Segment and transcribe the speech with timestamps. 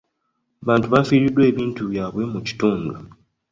[0.63, 2.91] Abantu bafiiriddwa ebintu byabwe mu kitundu.